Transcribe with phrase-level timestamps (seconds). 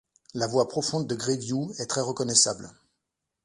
[0.33, 2.71] La voix profonde de Grevioux est très reconnaissable.